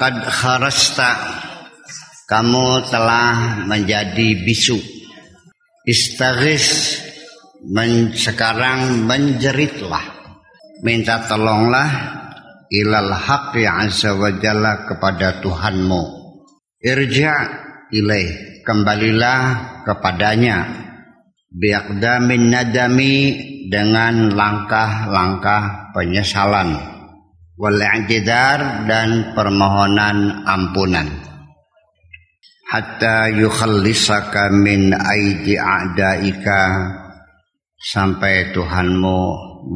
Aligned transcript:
kad 0.00 0.16
kharasta 0.24 1.12
kamu 2.24 2.88
telah 2.88 3.68
menjadi 3.68 4.40
bisu. 4.40 4.80
Istaghis 5.84 6.96
men, 7.68 8.16
sekarang 8.16 9.04
menjeritlah. 9.04 10.24
Minta 10.80 11.28
tolonglah 11.28 11.90
ilal 12.72 13.12
haqqi 13.12 13.68
azza 13.68 14.16
wa 14.16 14.32
kepada 14.88 15.44
Tuhanmu. 15.44 16.02
Irja 16.80 17.34
ilaih 17.92 18.64
kembalilah 18.64 19.40
kepadanya. 19.84 20.88
Biaqdamin 21.52 22.48
nadami 22.48 23.16
dengan 23.68 24.32
langkah-langkah 24.32 25.92
penyesalan 25.92 26.89
wal 27.60 27.76
dan 28.88 29.36
permohonan 29.36 30.48
ampunan. 30.48 31.12
Hatta 32.72 33.28
yukhallisaka 33.28 34.48
min 34.48 34.96
aidi 34.96 35.60
a'daika 35.60 36.88
sampai 37.76 38.56
Tuhanmu 38.56 39.20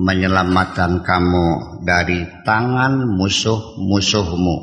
menyelamatkan 0.01 1.05
kamu 1.05 1.49
dari 1.85 2.25
tangan 2.47 3.05
musuh-musuhmu. 3.21 4.57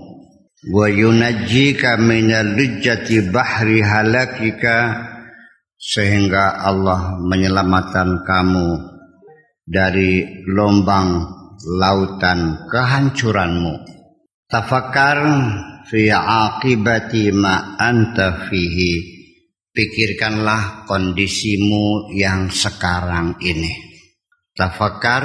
Wa 0.71 0.85
yunajjika 0.89 2.01
minal 2.01 2.57
lujjati 2.57 3.29
bahri 3.29 3.81
halakika 3.81 5.09
sehingga 5.77 6.61
Allah 6.61 7.17
menyelamatkan 7.17 8.21
kamu 8.25 8.67
dari 9.65 10.45
lombang 10.45 11.40
lautan 11.65 12.67
kehancuranmu. 12.69 13.75
Tafakar 14.49 15.19
fi 15.87 16.11
aqibati 16.11 17.31
ma 17.31 17.77
anta 17.79 18.47
fihi. 18.49 19.19
Pikirkanlah 19.71 20.83
kondisimu 20.83 22.11
yang 22.11 22.51
sekarang 22.51 23.39
ini. 23.39 23.71
Tafakar 24.51 25.23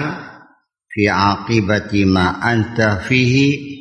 fi 0.87 1.11
aqibati 1.11 2.07
ma 2.07 2.39
anta 2.39 3.03
fihi. 3.03 3.75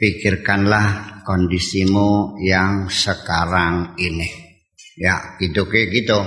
Pikirkanlah 0.00 1.22
kondisimu 1.22 2.40
yang 2.42 2.88
sekarang 2.88 3.94
ini. 4.00 4.26
Ya 4.96 5.36
gitu 5.36 5.68
kayak 5.68 5.88
gitu. 5.92 6.20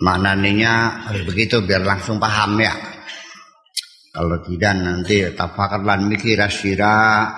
Maknanya 0.00 1.08
begitu 1.24 1.64
biar 1.64 1.82
langsung 1.82 2.20
paham 2.20 2.60
ya 2.60 2.95
kalau 4.16 4.40
tidak 4.40 4.72
nanti 4.80 5.28
tafakar 5.36 5.84
lan 5.84 6.08
mikir 6.08 6.40
asira 6.40 7.28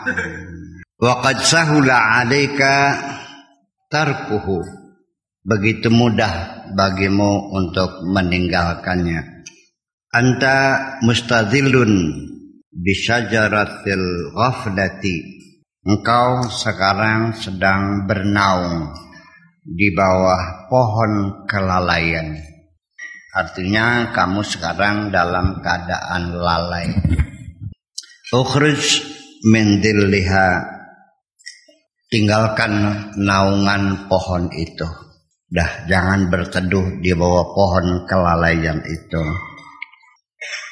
wa 1.03 1.15
qad 1.19 1.43
sahula 1.43 2.23
alaika 2.23 2.95
tarkuhu 3.91 4.63
begitu 5.49 5.89
mudah 5.89 6.69
bagimu 6.77 7.57
untuk 7.57 8.05
meninggalkannya. 8.05 9.49
Anta 10.13 10.57
mustazilun 11.05 11.93
bisyajaratil 12.73 14.37
ghaflati. 14.37 15.17
Engkau 15.89 16.53
sekarang 16.53 17.33
sedang 17.33 18.05
bernaung 18.05 18.93
di 19.65 19.89
bawah 19.93 20.69
pohon 20.69 21.45
kelalaian. 21.49 22.37
Artinya 23.39 24.11
kamu 24.11 24.43
sekarang 24.43 25.15
dalam 25.15 25.63
keadaan 25.63 26.35
lalai. 26.35 26.91
Ukhruj 28.35 29.07
min 29.47 29.79
tinggalkan 32.11 32.73
naungan 33.15 34.11
pohon 34.11 34.51
itu. 34.51 34.91
Dah 35.47 35.87
jangan 35.87 36.27
berteduh 36.29 36.99
di 36.99 37.15
bawah 37.15 37.55
pohon 37.55 38.11
kelalaian 38.11 38.83
itu. 38.83 39.23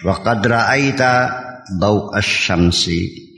Wa 0.03 0.27
qad 0.27 0.43
ra'aita 0.43 1.13
bau 1.79 2.11
asyamsi. 2.19 3.31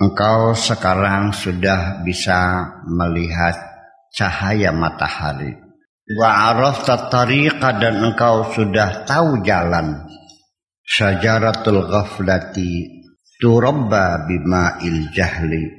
Engkau 0.00 0.56
sekarang 0.56 1.36
sudah 1.36 2.00
bisa 2.00 2.72
melihat 2.88 3.52
cahaya 4.16 4.72
matahari. 4.72 5.69
Wa 6.10 6.50
arafta 6.50 7.06
tariqa 7.06 7.78
dan 7.78 8.02
engkau 8.02 8.50
sudah 8.50 9.06
tahu 9.06 9.46
jalan. 9.46 10.10
Syajaratul 10.82 11.86
ghaflati 11.86 13.06
turabba 13.38 14.26
bima'il 14.26 15.14
jahli. 15.14 15.70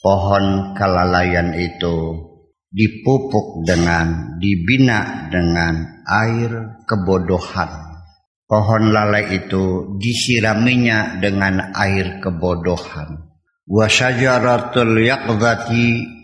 Pohon 0.00 0.72
kelalaian 0.72 1.52
itu 1.52 2.16
dipupuk 2.72 3.68
dengan, 3.68 4.40
dibina 4.40 5.28
dengan 5.28 6.00
air 6.08 6.80
kebodohan. 6.88 8.00
Pohon 8.48 8.88
lalai 8.88 9.36
itu 9.36 9.96
disiraminya 10.00 11.20
dengan 11.20 11.76
air 11.76 12.24
kebodohan. 12.24 13.20
Wa 13.68 13.84
syajaratul 13.88 14.96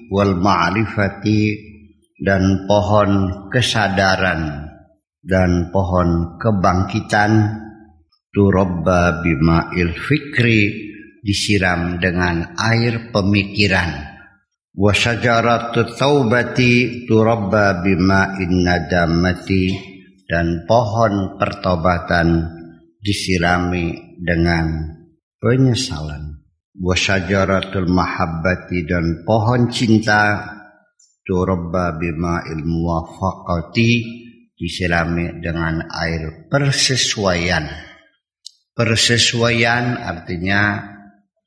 wal 0.08 0.34
ma'rifati 0.36 1.69
dan 2.20 2.68
pohon 2.68 3.44
kesadaran 3.48 4.68
dan 5.24 5.72
pohon 5.72 6.36
kebangkitan 6.36 7.60
turabba 8.32 9.24
bima'il 9.24 9.96
fikri 9.96 10.92
disiram 11.24 11.96
dengan 12.00 12.56
air 12.56 13.12
pemikiran. 13.12 14.08
Wa 14.70 14.94
syajaratu 14.94 15.98
taubati 15.98 17.04
turabba 17.04 17.82
bima'in 17.82 18.64
nadamati 18.64 19.64
dan 20.28 20.62
pohon 20.64 21.36
pertobatan 21.36 22.46
disirami 23.02 24.14
dengan 24.20 24.94
penyesalan. 25.42 26.38
Wa 26.80 26.94
syajaratul 26.94 27.90
mahabbati 27.90 28.86
dan 28.86 29.26
pohon 29.26 29.68
cinta 29.74 30.59
turabba 31.30 31.94
bima'il 31.94 32.66
muwafaqati 32.66 33.90
disirami 34.58 35.38
dengan 35.38 35.86
air 35.86 36.50
persesuaian 36.50 37.70
persesuaian 38.74 39.94
artinya 40.02 40.90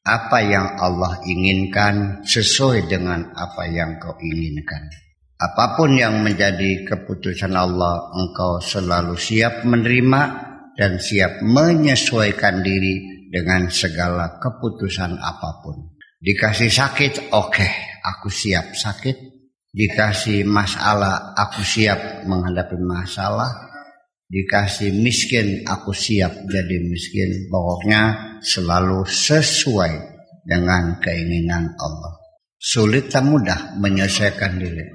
apa 0.03 0.43
yang 0.43 0.75
Allah 0.77 1.23
inginkan 1.23 2.27
sesuai 2.27 2.91
dengan 2.91 3.31
apa 3.31 3.63
yang 3.71 3.97
kau 4.03 4.19
inginkan. 4.19 4.91
Apa 5.39 5.79
pun 5.79 5.95
yang 5.95 6.23
menjadi 6.23 6.87
keputusan 6.87 7.55
Allah, 7.55 8.11
engkau 8.11 8.59
selalu 8.59 9.15
siap 9.15 9.63
menerima 9.63 10.21
dan 10.75 10.99
siap 10.99 11.43
menyesuaikan 11.43 12.63
diri 12.63 13.27
dengan 13.31 13.67
segala 13.71 14.39
keputusan 14.39 15.19
apa 15.19 15.49
pun. 15.63 15.97
Dikasih 16.23 16.71
sakit, 16.71 17.13
oke, 17.35 17.49
okay, 17.59 17.71
aku 18.03 18.31
siap 18.31 18.75
sakit. 18.75 19.32
Dikasih 19.73 20.45
masalah, 20.45 21.33
aku 21.33 21.65
siap 21.65 22.29
menghadapi 22.29 22.77
masalah. 22.77 23.49
Dikasih 24.29 24.93
miskin 25.01 25.65
aku 25.65 25.89
siap 25.89 26.29
jadi 26.45 26.77
miskin. 26.85 27.49
Pokoknya 27.49 28.37
selalu 28.45 29.01
sesuai 29.01 29.93
dengan 30.45 31.01
keinginan 31.01 31.73
Allah. 31.81 32.13
Sulit 32.61 33.09
tak 33.09 33.25
mudah 33.25 33.73
menyelesaikan 33.81 34.61
diri? 34.61 34.93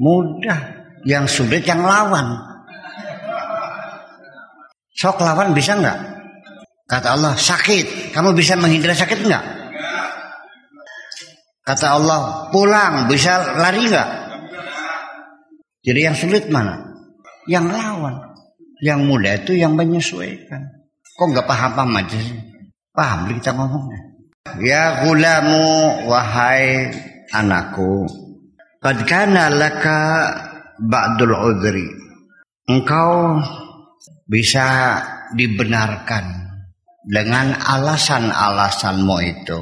Mudah. 0.00 0.72
Yang 1.04 1.44
sulit 1.44 1.68
yang 1.68 1.84
lawan. 1.84 2.32
Sok 4.96 5.20
lawan 5.20 5.52
bisa 5.52 5.76
nggak? 5.76 5.98
Kata 6.88 7.12
Allah 7.12 7.36
sakit. 7.36 8.16
Kamu 8.16 8.32
bisa 8.32 8.56
menghindari 8.56 8.96
sakit 8.96 9.20
nggak 9.20 9.53
kata 11.64 11.86
Allah 11.96 12.20
pulang 12.52 13.08
bisa 13.08 13.56
lari 13.56 13.88
nggak 13.88 14.08
jadi 15.84 16.12
yang 16.12 16.16
sulit 16.16 16.48
mana 16.52 16.94
yang 17.48 17.68
lawan 17.68 18.34
yang 18.84 19.08
muda 19.08 19.40
itu 19.40 19.56
yang 19.56 19.72
menyesuaikan. 19.80 20.60
Kok 21.16 21.26
nggak 21.32 21.48
paham-paham 21.48 22.04
aja 22.04 22.18
sih? 22.20 22.36
Paham 22.92 23.32
kita 23.32 23.56
ngomongnya. 23.56 24.00
Ya 24.60 25.08
gulamu 25.08 25.64
wahai 26.04 26.92
anakku. 27.32 28.04
Qad 28.84 29.08
kana 29.08 29.48
laka 29.48 30.00
ba'dul 30.76 31.32
udri. 31.32 31.88
Engkau 32.68 33.40
bisa 34.28 35.00
dibenarkan 35.32 36.24
dengan 37.08 37.56
alasan-alasanmu 37.56 39.16
itu. 39.24 39.60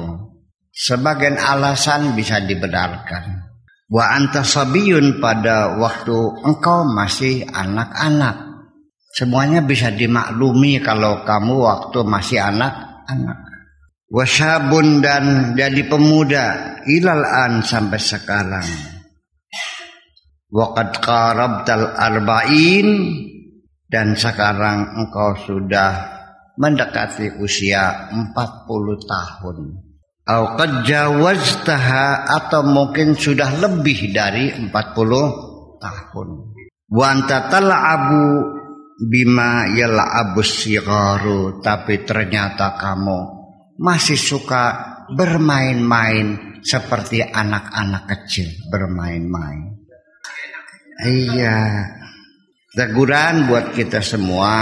Sebagian 0.73 1.37
alasan 1.37 2.17
bisa 2.17 2.41
dibenarkan. 2.41 3.45
Wa 3.93 4.17
anta 4.17 4.41
sabiyun 4.41 5.21
pada 5.21 5.77
waktu 5.77 6.17
engkau 6.41 6.81
masih 6.89 7.45
anak-anak. 7.45 8.65
Semuanya 9.13 9.61
bisa 9.61 9.93
dimaklumi 9.93 10.81
kalau 10.81 11.21
kamu 11.21 11.61
waktu 11.61 12.01
masih 12.01 12.41
anak-anak. 12.41 13.37
Wasabun 14.09 15.05
dan 15.05 15.53
jadi 15.53 15.85
pemuda 15.85 16.81
ilal 16.89 17.21
an 17.21 17.61
sampai 17.61 18.01
sekarang. 18.01 18.65
Waqad 20.49 20.97
qarabtal 21.05 21.93
arba'in 21.93 22.89
dan 23.85 24.17
sekarang 24.17 25.05
engkau 25.05 25.37
sudah 25.37 26.13
mendekati 26.57 27.37
usia 27.37 28.09
40 28.09 28.25
tahun. 29.05 29.92
Au 30.23 30.55
qad 30.55 30.87
jawaztaha 30.87 32.31
atau 32.31 32.63
mungkin 32.63 33.19
sudah 33.19 33.59
lebih 33.59 34.15
dari 34.15 34.55
40 34.55 34.71
tahun. 35.83 36.27
Wa 36.87 37.05
anta 37.11 37.51
tal'abu 37.51 38.23
bima 39.03 39.67
yal'abu 39.67 40.39
sigaru 40.39 41.59
tapi 41.59 42.07
ternyata 42.07 42.79
kamu 42.79 43.19
masih 43.83 44.15
suka 44.15 44.95
bermain-main 45.11 46.55
seperti 46.63 47.19
anak-anak 47.19 48.07
kecil 48.07 48.47
bermain-main. 48.71 49.75
Iya. 51.03 51.59
Teguran 52.73 53.45
buat 53.51 53.75
kita 53.75 54.01
semua, 54.01 54.55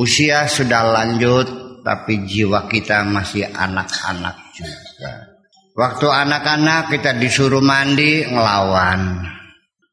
usia 0.00 0.48
sudah 0.48 0.88
lanjut 0.88 1.61
tapi 1.82 2.24
jiwa 2.24 2.70
kita 2.70 3.02
masih 3.06 3.46
anak-anak 3.50 4.36
juga. 4.54 5.32
Waktu 5.72 6.04
anak-anak 6.04 6.92
kita 6.92 7.16
disuruh 7.16 7.64
mandi 7.64 8.26
ngelawan. 8.28 9.24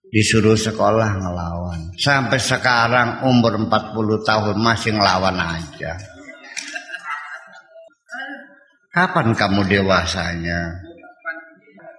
Disuruh 0.10 0.58
sekolah 0.58 1.22
ngelawan. 1.22 1.94
Sampai 1.96 2.42
sekarang 2.42 3.30
umur 3.30 3.56
40 3.70 4.26
tahun 4.26 4.58
masih 4.58 4.98
ngelawan 4.98 5.38
aja. 5.38 5.94
Kapan 8.90 9.38
kamu 9.38 9.70
dewasanya? 9.70 10.82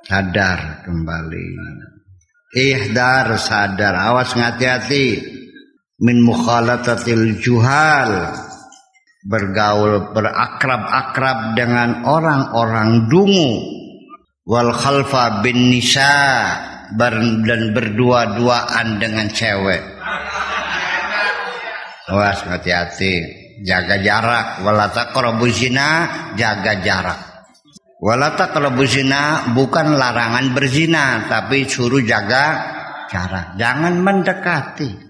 Sadar 0.05 0.83
kembali. 0.83 1.49
Ihdar 2.51 3.39
sadar. 3.39 3.95
Awas 3.95 4.35
hati-hati. 4.35 5.23
Min 6.03 6.21
mukhalatatil 6.27 7.39
juhal. 7.39 8.35
Bergaul, 9.21 10.17
berakrab-akrab 10.17 11.53
dengan 11.59 12.09
orang-orang 12.09 13.11
dungu. 13.13 13.53
Wal 14.49 14.73
khalfa 14.73 15.45
bin 15.45 15.69
nisa. 15.69 16.17
Dan 16.91 17.71
berdua-duaan 17.71 18.99
dengan 18.99 19.31
cewek. 19.31 19.83
Awas 22.11 22.43
hati-hati 22.43 23.41
jaga 23.63 24.01
jarak 24.01 24.65
walata 24.65 25.13
zina 25.53 25.89
jaga 26.35 26.81
jarak 26.81 27.21
walata 28.01 28.49
zina 28.89 29.53
bukan 29.53 30.01
larangan 30.01 30.57
berzina 30.57 31.29
tapi 31.29 31.69
suruh 31.69 32.01
jaga 32.01 32.45
jarak 33.13 33.55
jangan 33.61 34.01
mendekati 34.01 35.10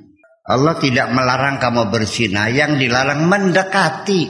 Allah 0.51 0.75
tidak 0.83 1.15
melarang 1.15 1.63
kamu 1.63 1.95
berzina 1.95 2.51
yang 2.51 2.75
dilarang 2.75 3.31
mendekati 3.31 4.23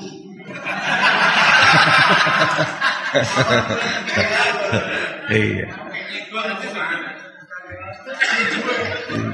iya 5.33 5.65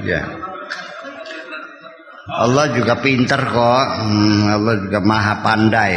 iya 0.07 0.23
Allah 2.27 2.75
juga 2.75 2.99
pinter 2.99 3.39
kok. 3.39 3.85
Hmm, 4.03 4.51
Allah 4.51 4.75
juga 4.83 4.99
maha 4.99 5.39
pandai. 5.39 5.95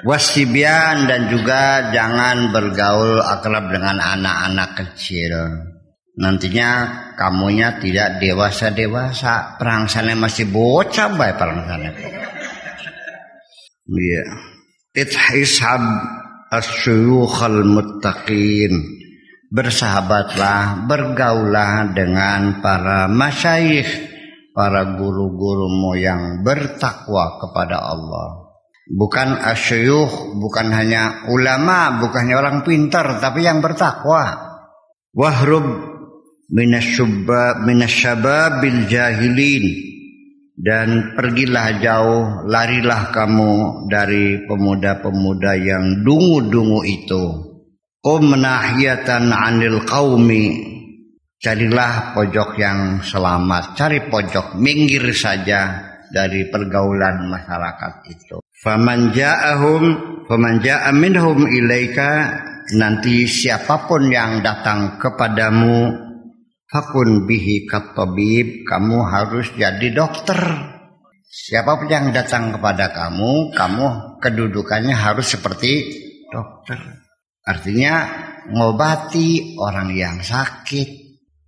Wasibian 0.00 1.04
dan 1.04 1.28
juga 1.28 1.92
jangan 1.92 2.48
bergaul 2.56 3.20
akrab 3.20 3.68
dengan 3.68 4.00
anak-anak 4.00 4.70
kecil. 4.80 5.36
Nantinya 6.20 6.70
kamunya 7.16 7.80
tidak 7.80 8.20
dewasa-dewasa. 8.20 9.56
Perangsane 9.56 10.12
masih 10.12 10.52
bocah 10.52 11.08
baik 11.16 11.40
perangsane. 11.40 11.90
Iya. 13.88 14.24
Ithishab 15.00 15.80
asyuyukhal 16.52 17.64
muttaqin. 17.64 19.00
Bersahabatlah, 19.50 20.86
bergaulah 20.86 21.90
dengan 21.90 22.62
para 22.62 23.10
masyayikh 23.10 23.88
para 24.54 24.94
guru-gurumu 24.94 25.98
yang 25.98 26.46
bertakwa 26.46 27.40
kepada 27.42 27.82
Allah. 27.82 28.52
Bukan 28.86 29.40
asyuyuh, 29.40 30.38
bukan 30.38 30.70
hanya 30.70 31.26
ulama, 31.32 31.98
bukan 31.98 32.28
hanya 32.28 32.36
orang 32.38 32.62
pintar, 32.62 33.18
tapi 33.18 33.42
yang 33.42 33.58
bertakwa. 33.58 34.52
Wahrub 35.10 35.89
bil 38.58 38.78
jahilin 38.90 39.64
dan 40.60 41.14
pergilah 41.16 41.80
jauh, 41.80 42.44
larilah 42.50 43.14
kamu 43.14 43.86
dari 43.88 44.44
pemuda-pemuda 44.44 45.52
yang 45.56 46.04
dungu-dungu 46.04 46.84
itu. 46.84 47.24
Qum 48.00 48.32
nahiyatan 48.32 49.28
anil 49.30 49.84
qaumi 49.84 50.70
Carilah 51.40 52.12
pojok 52.12 52.60
yang 52.60 53.00
selamat, 53.00 53.72
cari 53.72 54.04
pojok, 54.12 54.60
minggir 54.60 55.08
saja 55.16 55.88
dari 56.12 56.52
pergaulan 56.52 57.32
masyarakat 57.32 58.12
itu. 58.12 58.44
Faman 58.60 59.08
ja'ahum, 59.08 59.84
faman 60.28 60.60
ja'a 60.60 60.92
minhum 60.92 61.48
ilaika, 61.48 62.44
nanti 62.76 63.24
siapa 63.24 63.88
pun 63.88 64.12
yang 64.12 64.44
datang 64.44 65.00
kepadamu, 65.00 66.09
hakun 66.70 67.26
bihi 67.26 67.66
katabib, 67.66 68.64
kamu 68.64 68.98
harus 69.06 69.50
jadi 69.58 69.90
dokter. 69.90 70.38
Siapa 71.30 71.78
pun 71.78 71.86
yang 71.86 72.10
datang 72.10 72.54
kepada 72.54 72.90
kamu, 72.90 73.54
kamu 73.54 73.86
kedudukannya 74.18 74.94
harus 74.94 75.34
seperti 75.34 75.86
dokter. 76.30 76.78
Artinya 77.46 78.06
ngobati 78.50 79.58
orang 79.58 79.94
yang 79.94 80.18
sakit, 80.22 80.88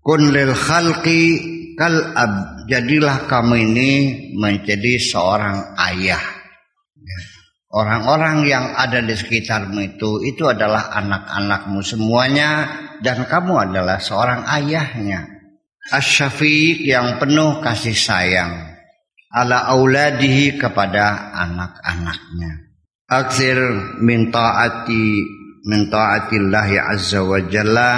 kun 0.03 0.31
lil 0.31 0.55
khalqi 0.55 1.23
kal 1.79 2.15
ab 2.15 2.53
jadilah 2.67 3.27
kamu 3.27 3.55
ini 3.73 3.91
menjadi 4.37 4.99
seorang 5.01 5.75
ayah 5.91 6.21
ya. 7.01 7.19
orang-orang 7.75 8.47
yang 8.47 8.65
ada 8.77 9.03
di 9.03 9.15
sekitarmu 9.17 9.81
itu 9.97 10.23
itu 10.23 10.47
adalah 10.47 10.93
anak-anakmu 10.93 11.81
semuanya 11.83 12.69
dan 13.03 13.27
kamu 13.27 13.69
adalah 13.69 13.99
seorang 13.99 14.47
ayahnya. 14.47 15.27
Asyafiq 15.91 16.87
yang 16.87 17.19
penuh 17.19 17.59
kasih 17.59 17.99
sayang. 17.99 18.79
Ala 19.35 19.67
auladihi 19.75 20.55
kepada 20.55 21.35
anak-anaknya. 21.35 22.71
Aksir 23.11 23.59
min 23.99 24.31
taati 24.31 25.27
min 25.67 25.91
taatillahi 25.91 26.79
azza 26.79 27.27
wa 27.27 27.43
jalla. 27.43 27.93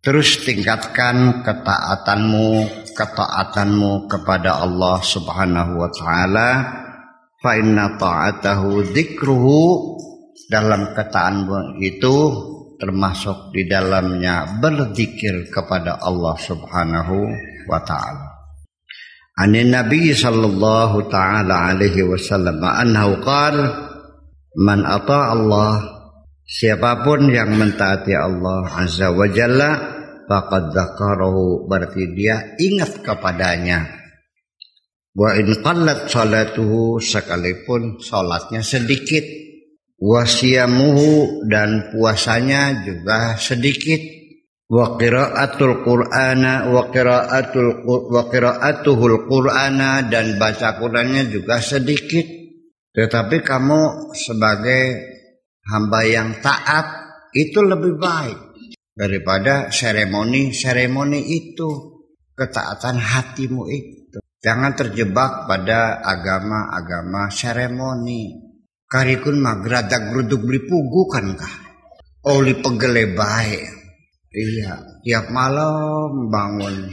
Terus 0.00 0.40
tingkatkan 0.48 1.44
ketaatanmu, 1.44 2.48
ketaatanmu 2.96 4.08
kepada 4.08 4.64
Allah 4.64 4.96
Subhanahu 5.04 5.84
wa 5.84 5.90
taala. 5.92 6.50
Fa 7.44 7.52
inna 7.60 8.00
ta'atahu 8.00 8.88
dzikruhu. 8.96 9.60
Dalam 10.48 10.96
ketaatan 10.96 11.76
itu 11.84 12.16
termasuk 12.78 13.52
di 13.52 13.66
dalamnya 13.66 14.58
berzikir 14.62 15.50
kepada 15.50 15.98
Allah 16.00 16.38
Subhanahu 16.38 17.16
wa 17.66 17.82
taala. 17.82 18.38
Ani 19.38 19.66
Nabi 19.66 20.14
sallallahu 20.14 21.10
taala 21.10 21.74
alaihi 21.74 22.06
wasallam 22.06 22.62
annahu 22.62 23.22
qala 23.22 23.66
man 24.58 24.82
ata 24.86 25.34
Allah 25.34 25.98
Siapa 26.48 27.04
pun 27.04 27.28
yang 27.28 27.60
mentaati 27.60 28.16
Allah 28.16 28.64
Azza 28.72 29.12
wa 29.12 29.28
Jalla 29.28 29.76
faqad 30.24 30.72
dzakarahu 30.72 31.68
berarti 31.68 32.08
dia 32.16 32.56
ingat 32.56 33.04
kepadanya. 33.04 33.84
Wa 35.12 35.36
in 35.36 35.52
qallat 35.60 36.08
salatuhu 36.08 37.04
sekalipun 37.04 38.00
salatnya 38.00 38.64
sedikit 38.64 39.28
wasiamuhu 39.98 41.42
dan 41.50 41.90
puasanya 41.90 42.86
juga 42.86 43.34
sedikit. 43.36 44.16
Wa 44.68 45.00
qiraatul 45.00 45.80
qur'ana 45.80 46.68
wa 46.68 46.92
qiraatul 46.92 47.88
wa 47.88 48.22
qiraatuhul 48.28 49.24
qur'ana 49.24 50.04
dan 50.12 50.36
baca 50.36 50.76
Qur'annya 50.76 51.32
juga 51.32 51.58
sedikit. 51.58 52.28
Tetapi 52.92 53.36
kamu 53.40 54.12
sebagai 54.12 54.84
hamba 55.72 56.00
yang 56.04 56.36
taat 56.44 56.84
itu 57.32 57.64
lebih 57.64 57.96
baik 57.96 58.38
daripada 58.92 59.72
seremoni-seremoni 59.72 61.20
itu 61.32 61.70
ketaatan 62.36 63.00
hatimu 63.00 63.62
itu. 63.72 64.18
Jangan 64.38 64.76
terjebak 64.76 65.48
pada 65.48 66.04
agama-agama 66.04 67.32
seremoni 67.32 68.47
Karikun 68.88 69.44
mah 69.44 69.60
geradak 69.60 70.08
geruduk 70.08 70.48
beli 70.48 70.64
pugu 70.64 71.02
kan 71.12 71.36
kah? 71.36 71.54
Oli 72.32 72.56
pegele 72.56 73.12
baik. 73.12 73.68
Iya, 74.32 75.00
tiap 75.04 75.28
malam 75.28 76.32
bangun 76.32 76.88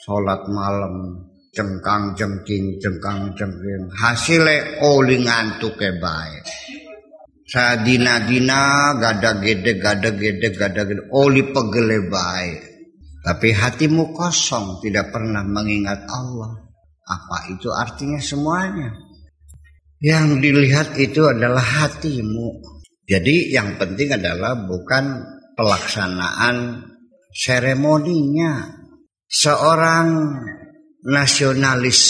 sholat 0.00 0.40
malam 0.48 1.20
cengkang 1.52 2.16
cengking 2.16 2.80
cengkang 2.80 3.36
cengking. 3.36 3.92
Hasilnya 3.92 4.84
oli 4.84 5.20
ngantuk 5.20 5.76
ke 5.76 6.00
baik 6.00 6.44
sadina 7.54 8.24
dina 8.24 8.96
gada 8.98 9.38
gede 9.38 9.78
gada 9.78 10.10
gede 10.10 10.48
gada 10.56 10.82
gede. 10.82 11.02
Oli 11.12 11.54
pegele 11.54 12.08
baik 12.08 12.60
tapi 13.24 13.56
hatimu 13.56 14.12
kosong 14.12 14.84
tidak 14.84 15.08
pernah 15.08 15.40
mengingat 15.46 16.04
Allah. 16.10 16.60
Apa 17.04 17.52
itu 17.52 17.68
artinya 17.68 18.16
semuanya 18.16 18.88
yang 20.02 20.38
dilihat 20.42 20.96
itu 20.96 21.26
adalah 21.26 21.62
hatimu 21.62 22.74
jadi 23.04 23.52
yang 23.52 23.76
penting 23.76 24.16
adalah 24.16 24.56
bukan 24.64 25.04
pelaksanaan 25.52 26.88
seremoninya. 27.36 28.80
Seorang 29.28 30.08
nasionalis, 31.04 32.00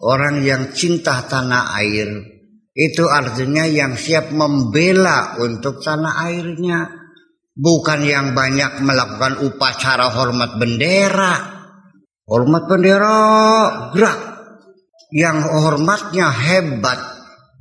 orang 0.00 0.40
yang 0.40 0.72
cinta 0.72 1.26
tanah 1.26 1.76
air, 1.84 2.08
itu 2.72 3.04
artinya 3.10 3.68
yang 3.68 3.98
siap 3.98 4.32
membela 4.32 5.36
untuk 5.42 5.84
tanah 5.84 6.14
airnya. 6.32 6.80
Bukan 7.54 8.02
yang 8.02 8.34
banyak 8.34 8.82
melakukan 8.82 9.44
upacara 9.46 10.10
hormat 10.10 10.58
bendera. 10.58 11.34
Hormat 12.24 12.64
bendera 12.66 13.18
gerak. 13.94 14.33
Yang 15.14 15.46
hormatnya 15.46 16.26
hebat 16.26 16.98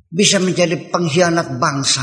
bisa 0.10 0.42
menjadi 0.42 0.90
pengkhianat 0.90 1.62
bangsa. 1.62 2.02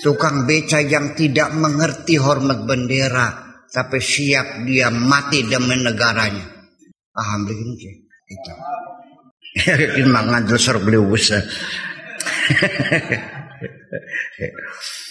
Tukang 0.00 0.48
beca 0.48 0.80
yang 0.80 1.12
tidak 1.12 1.52
mengerti 1.52 2.16
hormat 2.16 2.64
bendera 2.64 3.44
tapi 3.68 4.00
siap 4.00 4.64
dia 4.64 4.88
mati 4.88 5.44
demi 5.44 5.76
negaranya. 5.76 6.48
Paham 7.12 7.44
begini 7.44 7.76
ke 7.76 7.92
itu. 8.32 8.52
Mangan 10.14 10.48
terus 10.48 10.72
beli 10.80 10.96